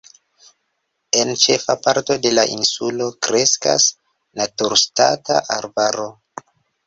[1.23, 3.85] En ĉefa parto de la insulo kreskas
[4.41, 6.09] naturstata arbaro.